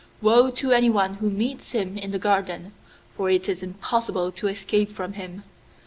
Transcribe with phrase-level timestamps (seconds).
[0.19, 2.71] Woe to anyone who meets him in the garden,
[3.15, 5.43] for it is impossible to escape from him.